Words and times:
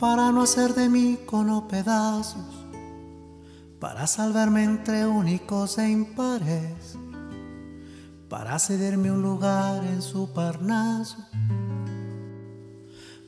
para 0.00 0.32
no 0.32 0.42
hacer 0.42 0.72
de 0.72 0.88
mí 0.88 1.18
cono 1.26 1.68
pedazos, 1.68 2.66
para 3.78 4.06
salvarme 4.06 4.64
entre 4.64 5.06
únicos 5.06 5.76
e 5.76 5.90
impares, 5.90 6.96
para 8.30 8.58
cederme 8.58 9.12
un 9.12 9.20
lugar 9.20 9.84
en 9.84 10.00
su 10.00 10.32
parnaso, 10.32 11.18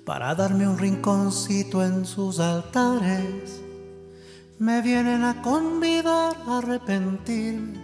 para 0.07 0.35
darme 0.35 0.67
un 0.67 0.79
rinconcito 0.79 1.85
en 1.85 2.07
sus 2.07 2.41
altares. 2.41 3.61
Me 4.59 4.81
vienen 4.81 5.25
a 5.25 5.43
convidar 5.43 6.37
a 6.47 6.59
arrepentirme, 6.59 7.79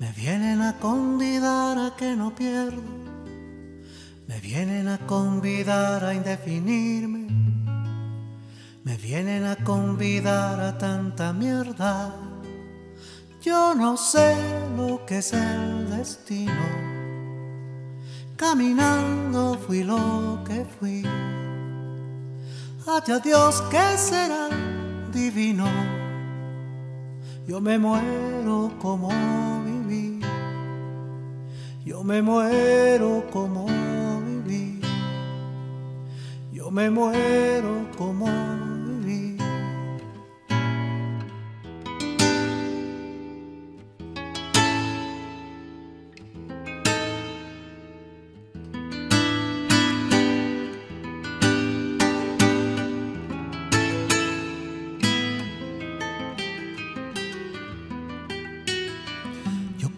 me 0.00 0.12
vienen 0.12 0.62
a 0.62 0.80
convidar 0.80 1.78
a 1.78 1.94
que 1.94 2.16
no 2.16 2.34
pierda, 2.34 2.82
me 4.26 4.40
vienen 4.40 4.88
a 4.88 4.98
convidar 5.06 6.04
a 6.04 6.12
indefinirme 6.12 7.22
me 7.22 7.41
vienen 9.02 9.44
a 9.44 9.56
convidar 9.56 10.60
a 10.60 10.78
tanta 10.78 11.32
mierda. 11.32 12.14
Yo 13.40 13.74
no 13.74 13.96
sé 13.96 14.36
lo 14.76 15.04
que 15.04 15.18
es 15.18 15.32
el 15.32 15.90
destino. 15.90 16.64
Caminando 18.36 19.58
fui 19.66 19.82
lo 19.82 20.38
que 20.46 20.64
fui. 20.64 21.02
Haya 22.86 23.18
Dios 23.18 23.60
que 23.62 23.98
será 23.98 24.48
divino. 25.12 25.66
Yo 27.48 27.60
me 27.60 27.78
muero 27.78 28.70
como 28.80 29.08
viví. 29.64 30.20
Yo 31.84 32.04
me 32.04 32.22
muero 32.22 33.24
como 33.32 33.66
viví. 33.66 34.80
Yo 36.52 36.70
me 36.70 36.88
muero 36.88 37.90
como 37.98 38.71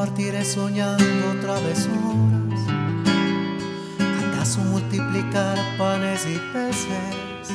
Partiré 0.00 0.42
soñando 0.46 1.04
travesuras. 1.42 2.60
¿Acaso 4.32 4.60
multiplicar 4.62 5.58
panes 5.76 6.24
y 6.24 6.38
peces? 6.54 7.54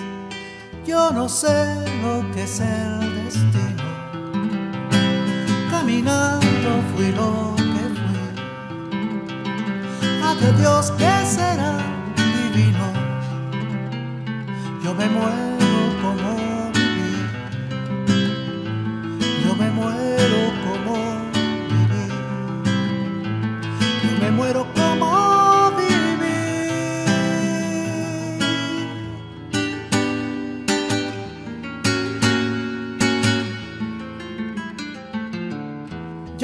Yo 0.86 1.10
no 1.10 1.28
sé 1.28 1.66
lo 2.04 2.32
que 2.34 2.44
es 2.44 2.60
el 2.60 3.24
destino. 3.24 3.84
Caminando 5.72 6.84
fui 6.94 7.12
lo 7.14 7.56
que 7.56 7.84
fui. 8.00 8.28
Ante 10.24 10.52
Dios 10.62 10.92
que 10.92 11.26
será 11.26 11.80
divino. 12.16 12.94
Yo 14.84 14.94
me 14.94 15.08
muero 15.08 15.55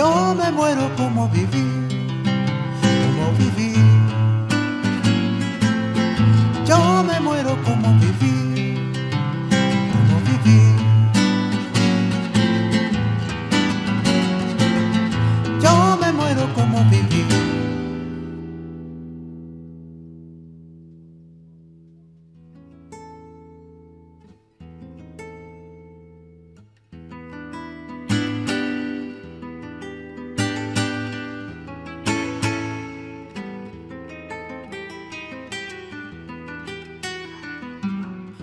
Yo 0.02 0.34
me 0.34 0.52
muero 0.52 0.90
como 0.98 1.30
viví, 1.30 1.68
como 2.82 3.26
viví. 3.38 3.74
Yo 6.66 7.04
me 7.04 7.20
muero 7.20 7.56
como 7.64 7.94
viví, 8.00 8.94
como 9.92 10.16
viví. 10.26 10.81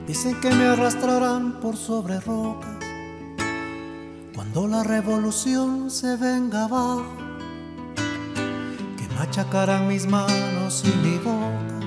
Dicen 0.09 0.41
que 0.41 0.51
me 0.51 0.65
arrastrarán 0.65 1.61
por 1.61 1.77
sobre 1.77 2.19
rocas 2.19 2.79
cuando 4.35 4.67
la 4.67 4.83
revolución 4.83 5.91
se 5.91 6.17
venga 6.17 6.65
abajo, 6.65 7.05
que 8.97 9.07
machacarán 9.19 9.87
mis 9.87 10.07
manos 10.07 10.83
y 10.87 10.97
mi 11.07 11.19
boca, 11.19 11.79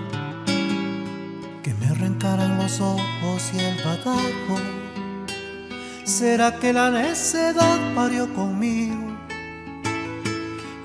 que 1.64 1.74
me 1.74 1.88
arrancarán 1.88 2.60
los 2.60 2.80
ojos 2.80 3.52
y 3.56 3.58
el 3.58 3.78
badajo. 3.84 4.60
¿Será 6.04 6.60
que 6.60 6.74
la 6.74 6.92
necedad 6.92 7.80
parió 7.96 8.32
conmigo? 8.36 9.18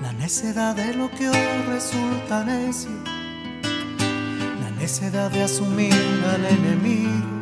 La 0.01 0.11
necedad 0.13 0.75
de 0.75 0.95
lo 0.95 1.07
que 1.11 1.29
hoy 1.29 1.63
resulta 1.69 2.43
necio 2.43 3.16
necedad 4.87 5.29
de 5.29 5.43
asumir 5.43 5.93
al 6.33 6.45
enemigo, 6.45 7.41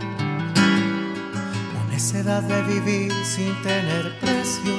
la 1.75 1.83
necedad 1.91 2.41
de 2.41 2.63
vivir 2.63 3.13
sin 3.23 3.53
tener 3.61 4.19
precio. 4.19 4.73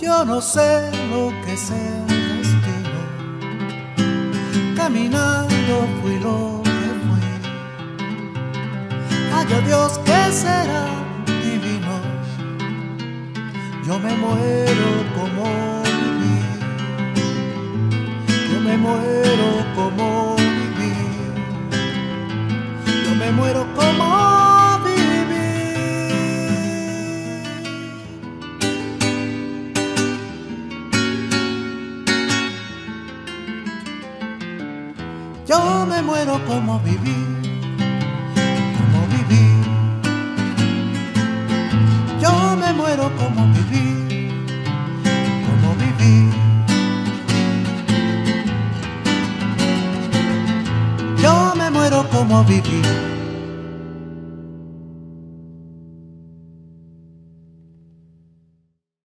Yo 0.00 0.24
no 0.24 0.40
sé 0.40 0.90
lo 1.10 1.28
que 1.44 1.52
es 1.52 1.70
el 1.70 2.06
destino. 2.38 3.00
Caminando 4.74 5.86
fui 6.00 6.18
lo 6.18 6.62
que 6.64 6.88
fui. 7.04 7.26
Haya 9.34 9.60
Dios 9.68 9.98
que 9.98 10.32
será 10.32 10.86
divino. 11.26 11.94
Yo 13.86 13.98
me 13.98 14.16
muero 14.16 14.90
como 15.14 15.44
viví. 15.84 16.38
Yo 18.50 18.58
me 18.60 18.78
muero 18.78 19.48
como 19.76 20.33
me 23.24 23.32
muero 23.32 23.66
como 23.74 24.80
viví. 24.84 25.44
Yo 35.46 35.86
me 35.86 36.02
muero 36.02 36.38
como 36.46 36.78
viví, 36.80 37.16
como 38.76 39.00
viví. 39.12 39.44
Yo 42.20 42.56
me 42.60 42.72
muero 42.74 43.10
como 43.16 43.46
viví, 43.54 43.84
como 45.46 45.68
viví. 45.80 46.30
Yo 51.22 51.54
me 51.56 51.70
muero 51.70 52.06
como 52.10 52.44
viví. 52.44 53.13